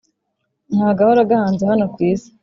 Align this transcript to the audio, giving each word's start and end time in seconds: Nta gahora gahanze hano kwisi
Nta 0.75 0.89
gahora 0.97 1.29
gahanze 1.29 1.63
hano 1.71 1.85
kwisi 1.93 2.29